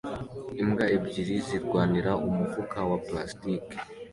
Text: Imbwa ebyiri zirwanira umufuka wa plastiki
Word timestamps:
Imbwa 0.61 0.85
ebyiri 0.95 1.35
zirwanira 1.47 2.11
umufuka 2.27 2.77
wa 2.89 2.97
plastiki 3.05 3.77